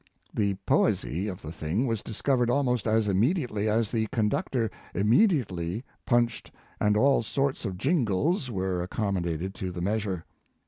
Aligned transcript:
The 0.33 0.55
poesy 0.65 1.27
of 1.27 1.43
the 1.43 1.51
thing 1.51 1.85
was 1.85 2.01
discovered 2.01 2.49
almost 2.49 2.87
as 2.87 3.07
"immediately" 3.07 3.69
as 3.69 3.91
the 3.91 4.07
conduc 4.07 4.49
tor 4.49 4.71
"immediately" 4.95 5.83
punched 6.07 6.49
and 6.79 6.97
all 6.97 7.21
sorts 7.21 7.65
of 7.65 7.77
jingles 7.77 8.49
were 8.49 8.81
accommodated 8.81 9.53
to 9.53 9.71
the 9.71 9.81
measure. 9.81 10.25